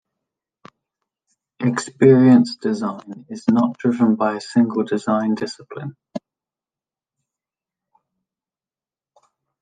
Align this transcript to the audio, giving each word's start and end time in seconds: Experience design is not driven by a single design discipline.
Experience 1.59 2.55
design 2.59 3.27
is 3.29 3.43
not 3.47 3.77
driven 3.77 4.15
by 4.15 4.35
a 4.37 4.41
single 4.41 4.83
design 4.83 5.35
discipline. 5.35 5.95